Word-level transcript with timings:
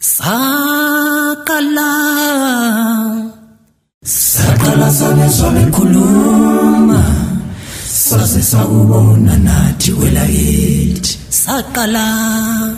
Sakala. 0.00 1.92
Sakala 4.02 4.90
sabezwa 4.90 5.50
bekhuluma 5.50 7.04
Saze 7.84 8.42
sakubona 8.42 9.36
nathi 9.36 9.92
kwelakithi 9.92 11.18
Sakala. 11.28 12.76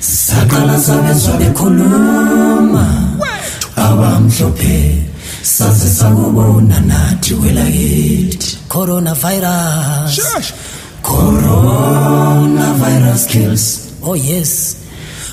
Sakala 0.00 0.78
sabezwa 0.78 1.36
bekhuluma 1.38 2.86
Abamhlophe 3.76 5.02
saze 5.42 5.88
sakubona 5.90 6.80
nathi 6.80 7.34
kwelakithi 7.34 8.58
Coronavirus. 8.68 10.52
Coronavirus 11.02 13.26
kills. 13.28 13.90
Oh 14.02 14.14
yes 14.14 14.76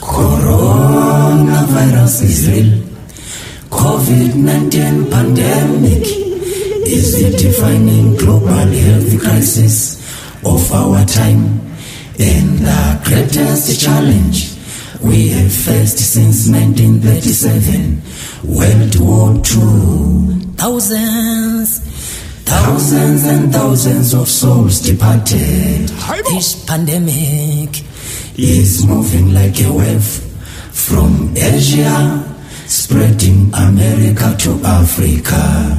Coronavirus 0.02 1.94
is 2.24 2.50
real. 2.50 2.72
COVID-19 3.70 5.12
pandemic 5.12 6.06
is 6.88 7.22
the 7.22 7.30
defining 7.38 8.16
global 8.18 8.50
health 8.50 9.22
crisis 9.22 10.02
of 10.44 10.72
our 10.74 11.06
time 11.06 11.62
and 12.20 12.60
the 12.66 13.00
greatest 13.06 13.80
challenge 13.80 14.58
we 15.02 15.30
have 15.30 15.52
faced 15.54 16.00
since 16.00 16.50
1937, 16.50 18.02
World 18.58 18.96
War 19.00 19.36
II. 19.38 20.42
Thousands, 20.58 21.80
thousands 22.46 23.24
and 23.26 23.54
thousands 23.54 24.14
of 24.16 24.28
souls 24.28 24.80
departed. 24.82 25.90
This 26.26 26.66
pandemic 26.66 27.84
is 28.38 28.86
moving 28.86 29.34
like 29.34 29.60
a 29.62 29.72
wave 29.72 30.06
from 30.72 31.32
Asia, 31.36 32.24
spreading 32.68 33.52
America 33.54 34.36
to 34.38 34.52
Africa. 34.66 35.78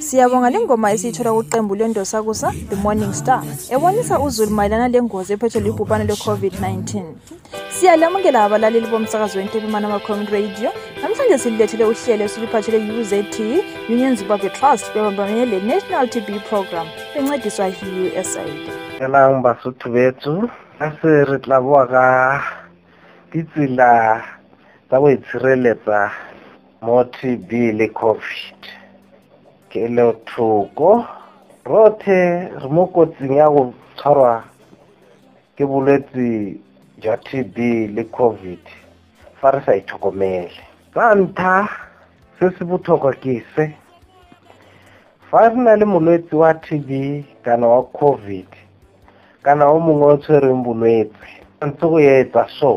Siyabonga 0.00 0.50
lengoma 0.50 0.92
esiyithola 0.92 1.32
kuqembu 1.32 1.74
lendosakusa 1.74 2.52
The 2.70 2.76
Morning 2.76 3.12
Star 3.12 3.42
ebonisa 3.70 4.18
uzulu 4.20 4.50
mayelana 4.50 4.88
lengozi 4.88 5.32
ephethwe 5.32 5.60
libhubhane 5.60 6.04
le-COVID-19. 6.04 7.02
Siyalamukela 7.70 8.44
abalaleli 8.44 8.86
bomsakazo 8.86 9.38
wentebimana 9.38 9.88
ama-community 9.88 10.32
radio. 10.32 10.70
Namhlanje 11.02 11.38
sililethele 11.38 11.84
uhlelo 11.84 12.24
esiluphathele 12.24 13.00
UZT 13.00 13.40
Union 13.88 14.16
Zimbabwe 14.16 14.50
Trust 14.50 14.94
bebambane 14.94 15.46
le-National 15.46 16.08
TB 16.08 16.40
Program 16.48 16.86
bencediswa 17.14 17.66
yi-USAID. 17.66 18.70
elang 19.00 19.42
basotho 19.42 19.90
betso 19.90 20.48
a 20.80 20.92
se 21.02 21.24
re 21.24 21.38
tla 21.42 21.58
boa 21.60 21.86
ka 21.90 22.06
ditsela 23.32 24.22
tsa 24.86 24.96
go 25.00 25.08
itshireletsa 25.10 26.00
mo 26.86 27.02
tb 27.18 27.50
le 27.78 27.86
covid. 27.90 28.60
Kelothoko 29.70 30.90
rothe 31.66 32.20
re 32.62 32.68
mo 32.70 32.86
kotsing 32.94 33.34
ya 33.42 33.48
go 33.50 33.74
tshwarwa 33.98 34.44
ke 35.58 35.66
bolwetse 35.66 36.54
jwa 37.02 37.16
tb 37.26 37.56
le 37.96 38.04
covid 38.14 38.62
fa 39.42 39.50
re 39.50 39.60
sa 39.66 39.74
itlhokomele. 39.74 40.62
Sa 40.94 41.10
ntlha 41.18 41.66
se 42.38 42.54
se 42.54 42.62
botlhokwa 42.64 43.12
ke 43.18 43.42
se 43.54 43.66
fa 45.26 45.48
re 45.50 45.58
na 45.58 45.74
le 45.74 45.84
molwetse 45.90 46.38
wa 46.38 46.54
tb 46.54 46.88
kana 47.42 47.66
wa 47.66 47.82
covid 47.90 48.67
kana 49.44 49.64
o 49.70 49.78
mongwe 49.78 50.06
o 50.12 50.16
tshwereng 50.22 50.62
bolwetse 50.64 51.28
ntse 51.66 51.84
go 51.90 51.98
etsa 51.98 52.44
so. 52.58 52.72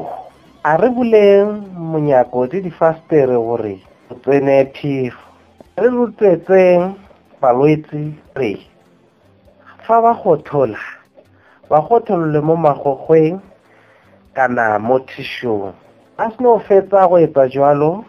A 0.64 0.78
re 0.78 0.90
buleng 0.90 1.50
monyako 1.92 2.46
le 2.52 2.62
difastere 2.62 3.36
gore 3.36 3.76
go 4.10 4.14
tsene 4.24 4.56
phefo. 4.76 5.26
Re 5.78 5.88
rotetseng 5.90 6.94
balwetse 7.42 8.02
re 8.36 8.52
fa 9.86 10.02
ba 10.02 10.14
gothola 10.14 10.78
ba 11.70 11.80
gotholole 11.82 12.40
mo 12.42 12.56
magogweng 12.56 13.40
kana 14.36 14.80
mo 14.80 15.00
thishong. 15.10 15.74
A 16.18 16.30
se 16.30 16.38
no 16.44 16.60
fetsa 16.60 17.08
go 17.10 17.18
etsa 17.18 17.48
jalo 17.50 18.06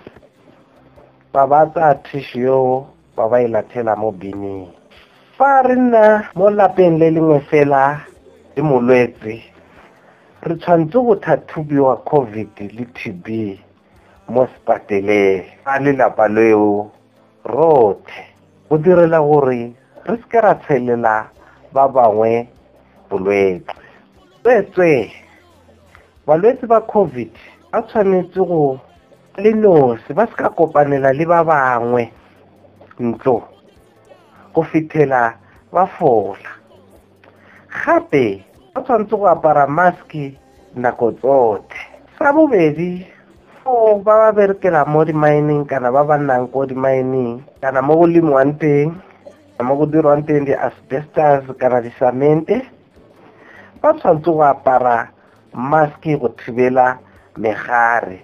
ba 1.33 1.47
ba 1.47 1.65
tsaya 1.73 1.95
thišu 2.05 2.39
yeo 2.45 2.87
ba 3.17 3.29
ba 3.29 3.41
e 3.41 3.49
lathela 3.49 3.97
mo 3.97 4.13
bineng. 4.13 4.69
Fa 5.39 5.63
re 5.65 5.75
nna 5.77 6.29
mo 6.37 6.51
lapeng 6.53 6.99
le 7.01 7.09
lengwe 7.11 7.41
fela 7.49 8.12
le 8.57 8.63
molwetse 8.63 9.33
re 10.47 10.55
tshwanetse 10.61 10.99
go 11.07 11.15
thathubiwa 11.25 11.97
covid 12.05 12.51
le 12.77 12.85
tb 12.97 13.27
mo 14.33 14.47
sepateleng 14.47 15.45
a 15.65 15.79
lelapa 15.85 16.29
leo 16.29 16.91
rothe 17.45 18.21
go 18.69 18.77
direla 18.79 19.21
gore 19.21 19.73
re 20.07 20.17
seke 20.21 20.41
ra 20.41 20.55
tshelela 20.55 21.15
ba 21.73 21.89
bangwe 21.89 22.49
bolwetse. 23.11 23.73
Tsweetswe 24.43 24.91
balwetse 26.27 26.67
ba 26.67 26.81
covid 26.81 27.33
ba 27.73 27.83
tshwanetse 27.83 28.41
go 28.41 28.81
le 29.39 29.51
nosi 29.53 30.13
ba 30.13 30.27
se 30.27 30.35
ka 30.37 30.49
kopanela 30.51 31.13
le 31.13 31.25
ba 31.27 31.45
bangwe 31.45 32.11
ntlo 33.01 33.37
go 34.55 34.63
fitlhela 34.63 35.35
ba 35.73 35.87
fola 35.87 36.62
gape 37.73 38.45
ba 38.75 38.81
tshwanetse 38.85 39.15
go 39.17 39.27
apara 39.27 39.65
maske 39.67 40.37
nako 40.77 41.07
tsotlhe. 41.19 41.81
Sa 42.19 42.33
bobedi 42.33 43.07
fo 43.65 43.97
ba 44.05 44.15
ba 44.21 44.29
berekela 44.37 44.85
mo 44.85 45.05
di-mining 45.05 45.65
kana 45.65 45.89
ba 45.93 46.05
ba 46.05 46.17
nnang 46.21 46.53
ko 46.53 46.67
di-mining 46.69 47.41
kana 47.63 47.81
mo 47.83 47.97
go 47.99 48.07
lemiwang 48.07 48.55
teng 48.61 48.89
mo 49.63 49.73
go 49.79 49.87
dirwang 49.87 50.23
teng 50.27 50.45
di-asbestus 50.49 51.47
kana 51.61 51.79
disamente 51.81 52.57
ba 53.81 53.95
tshwanetse 53.97 54.31
go 54.31 54.43
apara 54.43 55.09
maske 55.55 56.19
go 56.21 56.29
thibela 56.39 56.99
megare 57.41 58.19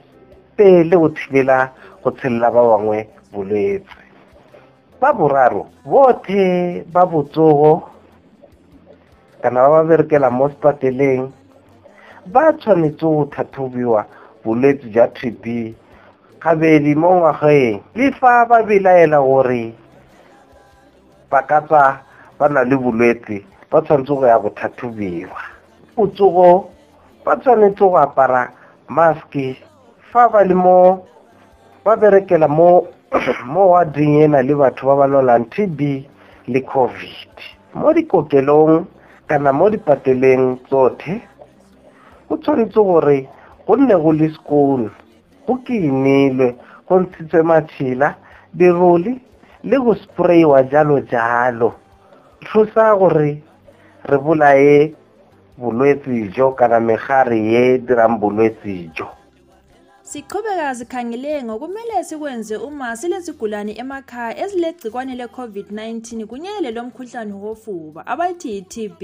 pele 0.57 0.95
go 0.97 1.09
thibela 1.17 1.71
go 2.03 2.11
tshelela 2.11 2.51
ba 2.51 2.63
bangwe 2.71 2.99
bolwetse. 3.33 3.97
Ba 5.01 5.13
boraro 5.15 5.67
botlhe 5.87 6.83
ba 6.93 7.07
botsogo 7.07 7.98
kana 9.43 9.61
ba 9.63 9.69
ba 9.71 9.89
berekela 9.89 10.31
mo 10.31 10.49
sepateleng 10.51 11.31
ba 12.27 12.53
tshwanetse 12.59 13.07
go 13.07 13.25
tlhatlhobiwa 13.31 14.01
bolwetse 14.45 14.87
jwa 14.93 15.07
tb 15.17 15.45
gabedi 16.43 16.95
mo 16.95 17.11
ngwageng 17.19 17.81
le 17.95 18.13
fa 18.19 18.47
ba 18.49 18.63
belaela 18.63 19.19
gore 19.21 19.75
ba 21.31 21.43
ka 21.49 21.61
tswa 21.61 22.01
ba 22.39 22.47
na 22.49 22.65
le 22.65 22.77
bolwetse 22.77 23.45
ba 23.71 23.81
tshwanetse 23.83 24.13
go 24.15 24.27
ya 24.27 24.39
go 24.39 24.51
tlhatlhobiwa. 24.51 25.41
Botsogo 25.97 26.71
ba 27.25 27.37
tshwanetse 27.37 27.85
go 27.85 27.99
apara 27.99 28.53
maske 28.89 29.57
fa 30.11 30.29
ba 30.29 30.45
le 30.45 30.55
mo 30.55 31.05
ba 31.85 31.97
berekela 31.97 32.49
mo 32.49 32.87
mo 33.53 33.63
wading 33.73 34.23
ena 34.25 34.43
le 34.43 34.55
batho 34.55 34.87
ba 34.87 34.97
ba 34.97 35.07
lwalang 35.07 35.47
tb 35.51 36.05
le 36.49 36.61
covid. 36.61 37.33
Mo 37.75 37.93
dikokelong 37.93 38.87
kana 39.29 39.53
mo 39.53 39.69
dipateleng 39.71 40.57
tsotlhe 40.67 41.21
go 42.29 42.37
tshwanetse 42.37 42.81
gore 42.81 43.29
go 43.67 43.77
nne 43.77 43.95
go 44.03 44.13
le 44.13 44.29
sekolo 44.35 44.89
go 45.47 45.55
kenilwe 45.65 46.57
go 46.89 46.95
ntshitswe 47.01 47.43
matšhila 47.43 48.09
diroli 48.59 49.21
le 49.69 49.77
go 49.85 49.93
spraywa 49.95 50.63
jalo 50.73 51.01
jalo 51.13 51.75
thusa 52.47 52.97
gore 52.97 53.43
re 54.09 54.17
bolae 54.19 54.95
bolwetse 55.59 56.31
jo 56.35 56.51
kana 56.59 56.81
megare 56.81 57.39
ye 57.53 57.79
dirang 57.79 58.17
bolwetse 58.21 58.91
jo 58.97 59.18
Siqhubeka 60.09 60.75
sikhangele 60.75 61.45
ngokumele 61.45 62.05
sikwenze 62.09 62.57
uma 62.57 62.97
silezigulane 62.97 63.73
emakhaya 63.83 64.39
ezilegcikwane 64.43 65.13
le-COVID-19 65.21 66.25
kunye 66.31 66.71
lomkhuhlane 66.77 67.35
wofuba 67.43 68.01
abayithi 68.13 68.49
yi-TB. 68.55 69.01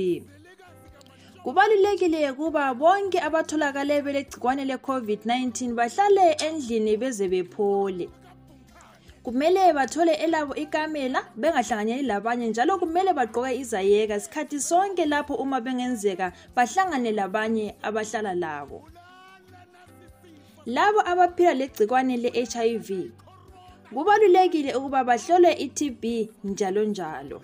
Kubalulekile 1.45 2.33
kuba 2.33 2.73
bonke 2.81 3.19
abatholakale 3.21 4.01
belegcikwane 4.05 4.65
le-COVID-19 4.65 5.75
bahlale 5.77 6.27
endlini 6.47 6.97
beze 6.97 7.29
bephole. 7.29 8.09
Kumele 9.23 9.75
bathole 9.77 10.15
elabo 10.25 10.55
ikamela 10.55 11.21
bengahlanganyeli 11.37 12.09
labanye 12.09 12.49
njalo 12.49 12.79
kumele 12.79 13.13
bagqoke 13.13 13.53
izayeka 13.61 14.21
sikhathi 14.21 14.59
sonke 14.61 15.05
lapho 15.05 15.35
uma 15.35 15.61
bengenzeka 15.61 16.33
bahlangane 16.57 17.13
labanye 17.13 17.75
abahlala 17.83 18.35
labo. 18.35 18.94
Labo 20.67 21.01
abaphila 21.01 21.55
legcikwane 21.55 22.17
le-HIV 22.17 22.89
kubalulekile 23.95 24.75
ukuba 24.75 25.05
bahlolwe 25.05 25.53
i-TB 25.65 26.05
njalo 26.45 26.85
njalo. 26.85 27.43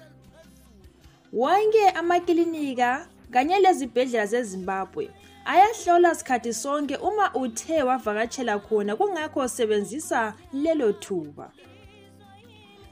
Wonke 1.32 1.88
amakilinika 1.90 3.06
kanye 3.30 3.58
lezibhedlela 3.58 4.26
zeZimbabwe 4.26 5.10
ayahlola 5.44 6.14
sikhathi 6.14 6.52
sonke 6.54 6.96
uma 6.96 7.34
uthe 7.34 7.82
wavakatshela 7.82 8.58
khona 8.58 8.96
kungakho 8.96 9.48
sebenzisa 9.48 10.34
lelo 10.52 10.92
thuba. 10.92 11.52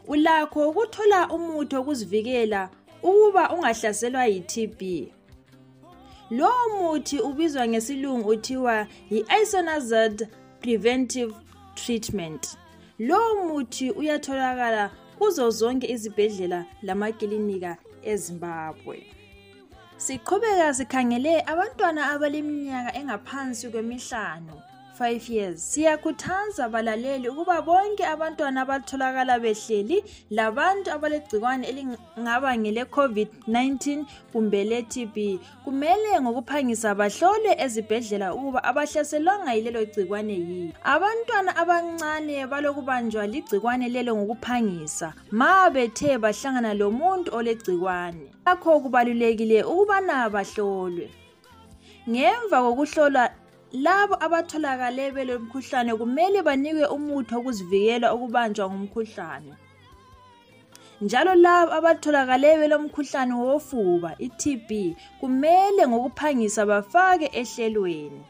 Ulakho 0.09 0.69
ukuthola 0.71 1.29
umuthi 1.29 1.77
wokuzivikela 1.77 2.71
ukuba 3.03 3.51
ungahlaselwa 3.51 4.27
yi-TB 4.27 4.81
lowo 6.31 6.69
muthi 6.77 7.21
ubizwa 7.21 7.69
ngesilungu 7.69 8.29
uthiwa 8.29 8.87
yi-isonazid 9.11 10.29
preventive 10.61 11.35
treatment. 11.75 12.59
Lowo 12.99 13.47
muthi 13.47 13.91
uyatholakala 13.91 14.91
kuzo 15.19 15.51
zonke 15.51 15.87
izibhedlela 15.93 16.65
lamakilinika 16.83 17.77
ezimbabwe. 18.03 19.07
Siqhubeka 19.97 20.75
sikhangele 20.75 21.43
abantwana 21.47 22.11
abaleminyaka 22.13 22.91
engaphansi 22.99 23.69
kwemihlanu 23.73 24.55
5 24.99 25.33
years. 25.33 25.75
Siyakhuthaza 25.75 26.69
balaleli 26.69 27.29
ukuba 27.29 27.63
bonke 27.63 28.05
abantwana 28.07 28.63
abatholakala 28.63 29.39
behleli 29.39 30.05
labantu 30.31 30.91
abalegcikwane 30.91 31.67
elingaba 31.67 32.57
ngele-covid-19 32.57 34.05
kumbe 34.33 34.65
le-tb 34.65 35.39
kumele 35.65 36.21
ngokuphangisa 36.21 36.95
bahlolwe 36.95 37.53
ezibhedlela 37.65 38.35
ukuba 38.35 38.65
abahlaselwanga 38.65 39.53
yilelo 39.55 39.85
gcikwane 39.85 40.35
yini. 40.35 40.73
Abantwana 40.85 41.57
abancane 41.57 42.47
balokubanjwa 42.47 43.27
ligcikwane 43.27 43.89
lelo 43.89 44.17
ngokuphangisa. 44.17 45.15
Ma 45.31 45.71
bethe 45.71 46.19
bahlangana 46.19 46.75
lomuntu 46.75 47.31
olegcikwane 47.39 48.27
lakho 48.47 48.81
kubalulekile 48.81 49.63
ukubana 49.63 50.31
bahlolwe. 50.31 51.11
Ngemva 52.09 52.63
kokuhlolwa 52.63 53.31
labo 53.73 54.15
abatholakale 54.25 55.13
belomkhuhlane 55.13 55.93
kumele 56.01 56.43
banikwe 56.43 56.87
umuthi 56.87 57.35
wokuzivikela 57.35 58.15
ukubanjwa 58.15 58.65
ngumkhuhlane. 58.71 59.53
Njalo 61.01 61.35
labo 61.35 61.73
abatholakale 61.79 62.57
belomkhuhlane 62.61 63.35
wofuba 63.35 64.11
i-TB 64.19 64.71
kumele 65.21 65.83
ngokuphangisa 65.89 66.67
bafake 66.67 67.29
ehlelweni. 67.41 68.23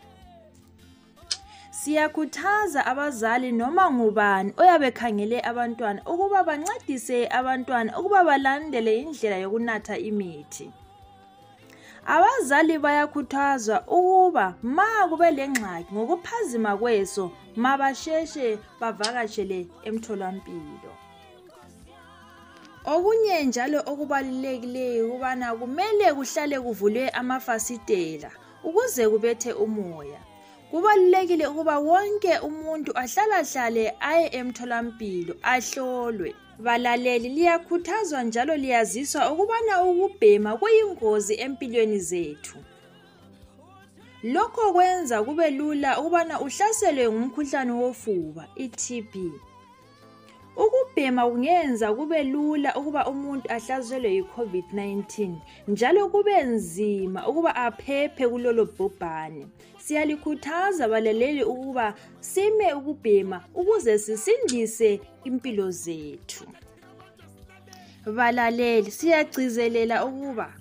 Siyakhuthaza 1.71 2.87
abazali 2.87 3.53
noma 3.53 3.91
ngubani 3.91 4.53
oyabe 4.59 4.91
khangele 4.91 5.39
abantwana 5.51 6.01
ukuba 6.13 6.43
bancedise 6.45 7.29
abantwana 7.31 7.91
ukuba 7.99 8.25
balandele 8.25 8.93
indlela 9.01 9.37
yokunatha 9.37 9.95
imithi. 9.99 10.67
Abazali 12.15 12.79
bayakhuthazwa 12.85 13.77
ukuba 13.87 14.55
ma 14.63 14.89
kube 15.11 15.29
lengxaki 15.39 15.91
ngokuphazima 15.95 16.73
kweso 16.81 17.25
mabasheshe 17.63 18.59
bavakashele 18.81 19.59
emtholampilo. 19.89 20.93
Okunye 22.93 23.45
njalo 23.45 23.79
okubalulekileyo 23.91 25.03
ukubana 25.07 25.47
kumele 25.59 26.07
kuhlale 26.17 26.57
kuvulwe 26.65 27.11
amafasitela 27.21 28.31
ukuze 28.65 29.05
kubethe 29.09 29.53
umoya. 29.53 30.21
Kubalulekile 30.71 31.47
ukuba 31.47 31.79
wonke 31.79 32.33
umuntu 32.49 32.91
ahlalahlale 33.03 33.85
aye 34.01 34.27
emtholampilo 34.39 35.35
ahlolwe. 35.43 36.31
Balaleli 36.59 37.29
liyakhuthazwa 37.29 38.23
njalo 38.23 38.57
liyaziswa 38.57 39.33
ukubana 39.33 39.83
ukubhema 39.85 40.57
kuyingozi 40.57 41.35
empilweni 41.35 41.99
zethu. 41.99 42.59
Lokho 44.23 44.73
kwenza 44.73 45.23
kube 45.23 45.51
lula 45.51 46.01
ukubana 46.01 46.41
uhlaselwe 46.41 47.05
ngumkhuhlane 47.13 47.73
wofuba 47.73 48.49
i-TB 48.57 49.13
ukubhema 50.65 51.31
kungenza 51.31 51.93
kube 51.95 52.25
lula 52.25 52.71
ukuba 52.77 53.07
umuntu 53.07 53.47
ahlaselwe 53.57 54.11
yi-COVID-19 54.17 55.35
njalo 55.69 56.09
kube 56.09 56.43
nzima 56.43 57.21
ukuba 57.29 57.57
aphephe 57.57 58.29
kulolo 58.29 58.65
bhubhane. 58.65 59.47
Siyalikhuthaza 59.79 60.89
balaleli 60.89 61.43
ukuba 61.45 61.95
sime 62.21 62.73
ukubhema 62.73 63.45
ukuze 63.55 63.99
sisindise 63.99 65.01
impilo 65.25 65.71
zethu. 65.71 66.45
Balaleli 68.17 68.91
siyagcizelela 68.91 70.05
ukuba 70.05 70.53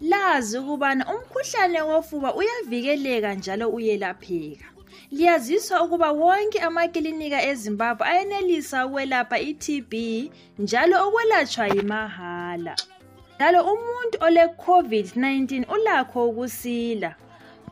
lazi 0.00 0.58
ukubana 0.58 1.02
umkhuhlane 1.12 1.80
wofuba 1.82 2.34
uyavikeleka 2.34 3.34
njalo 3.34 3.68
uyelapheka. 3.68 4.75
Liyaziswa 5.10 5.82
ukuba 5.84 6.12
wonke 6.12 6.58
amakilinika 6.60 7.42
ezimbabwe 7.50 8.06
ayenelisa 8.06 8.86
ukwelapha 8.86 9.38
i-TB 9.50 9.92
njalo 10.58 11.08
ukwelatshwa 11.08 11.66
yimahala 11.74 12.74
njalo 13.36 13.58
umuntu 13.72 14.16
ole-COVID-19 14.26 15.74
ulakho 15.74 16.28
ukusila. 16.28 17.14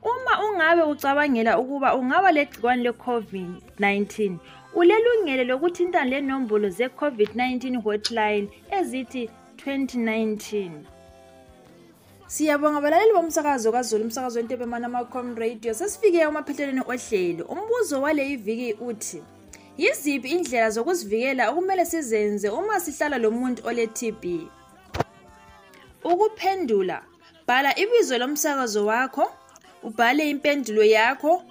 Uma 0.02 0.32
ungabe 0.46 0.82
ucabangela 0.82 1.58
ukuba 1.58 1.94
ungaba 1.94 2.32
legcikwane 2.32 2.82
le-COVID-19 2.82 4.36
ulelungelo 4.74 5.44
lokuthintana 5.44 6.10
lenombolo 6.10 6.68
ze-COVID-19 6.68 7.82
hotline 7.82 8.48
ezithi 8.78 9.30
2019 9.56 10.93
siyabonga 12.26 12.80
balaleli 12.80 13.12
bomsakazo 13.12 13.72
kazulu 13.72 14.04
umsakazo 14.04 14.38
wentebemana 14.38 14.86
amacom 14.86 15.36
radio. 15.36 15.74
Sesifike 15.74 16.18
emaphethelweni 16.18 16.80
ohlelo 16.80 17.44
umbuzo 17.44 18.02
wale 18.02 18.30
iviki 18.32 18.72
uthi 18.80 19.22
yiziphi 19.78 20.28
indlela 20.28 20.70
zokuzivikela 20.70 21.50
okumele 21.50 21.84
sizenze 21.84 22.48
uma 22.48 22.80
sihlala 22.80 23.18
lomuntu 23.18 23.62
ole-tb? 23.68 24.22
Ukuphendula 26.04 27.02
bhala 27.46 27.78
ibizo 27.78 28.18
lomsakazo 28.18 28.86
wakho 28.86 29.32
ubhale 29.82 30.30
impendulo 30.30 30.84
yakho 30.84 31.42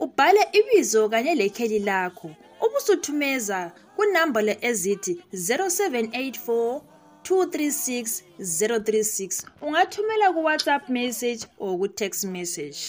ubhale 0.00 0.40
ibizo 0.52 1.08
kanye 1.08 1.34
lekheli 1.34 1.78
lakho. 1.78 2.30
Ubusuthumeza 2.60 3.72
kunambolo 3.96 4.54
ezithi 4.60 5.22
0784 5.32 6.80
236 7.26 8.22
036 8.38 9.44
ungathumela 9.60 10.32
ku-whatsapp 10.34 10.88
message 10.88 11.42
or 11.58 11.76
ku-text 11.78 12.24
message. 12.24 12.80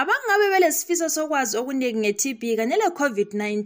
Abangabe 0.00 0.46
belesifiso 0.52 1.08
sokwazi 1.14 1.54
okuningi 1.60 1.98
nge-tb 2.00 2.42
kanye 2.58 2.76
le-covid-19 2.82 3.60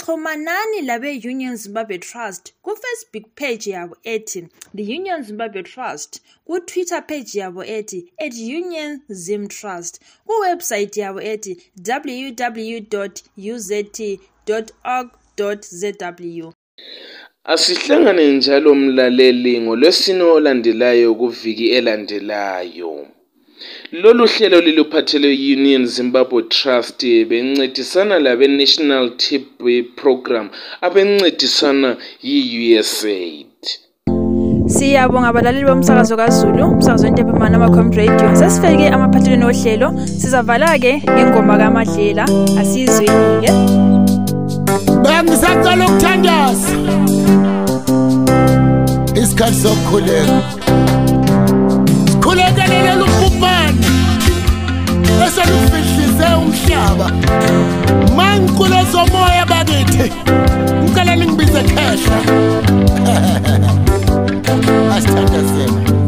xhumanani 0.00 0.78
labe-union 0.88 1.56
zimbabwe 1.62 1.98
trust 1.98 2.44
kufacebook 2.64 3.26
page 3.40 3.66
yabo 3.74 3.94
ethi 4.14 4.40
the 4.76 4.84
union 4.96 5.22
zimbabwe 5.22 5.62
trust 5.62 6.12
kutwitter 6.46 7.06
page 7.06 7.32
yabo 7.40 7.62
ethi 7.76 8.00
at 8.24 8.34
union 8.58 9.00
zim 9.08 9.48
trust 9.48 10.00
kuwebsayithi 10.26 11.00
yabo 11.00 11.20
ethi 11.32 11.52
www 11.86 12.78
uzt 13.54 13.82
org 14.84 15.60
zw 15.80 16.50
asihlangane 17.44 18.32
njalo 18.32 18.74
mlaleli 18.74 19.60
ngolwesine 19.60 20.22
olandelayo 20.22 21.14
kuviki 21.14 21.66
elandelayo. 21.76 23.06
Lolu 23.92 24.26
hlelo 24.26 24.60
liluphathele 24.60 25.28
union 25.54 25.86
zimbabwe 25.86 26.42
trust 26.42 27.00
bencedisana 27.28 28.18
labe-national 28.18 29.16
tb 29.16 29.62
program 29.96 30.48
abencedisana 30.80 31.96
yi-usaid 32.22 33.46
siyabonga 34.66 35.28
abalaleli 35.28 35.64
bomsakazo 35.64 36.16
kazulu 36.16 36.64
umsakazo 36.64 37.06
wentepemana 37.06 37.56
amacom 37.56 37.90
radio. 37.92 38.36
Sesifike 38.36 38.88
amaphathelweni 38.88 39.44
ohlelo. 39.44 39.88
Sizavala-ke 40.20 41.02
ngengoma 41.10 41.58
kamadlela 41.58 42.24
asiyizweni-ke 42.60 43.50
bengisacela 45.08 45.84
ukuthandaza 45.86 47.09
isikhathi 49.30 49.54
sokukhuleka. 49.62 50.42
Sikhulekelela 52.10 53.04
ubhubhane 53.04 53.86
eselufihlize 55.26 56.28
umhlaba. 56.42 57.06
Mangiqulo 58.16 58.80
zomoya 58.92 59.44
bakithi 59.50 60.12
ngicela 60.82 61.16
ningibize 61.16 61.62
khehla 61.62 62.18
asithandazela 64.94 65.99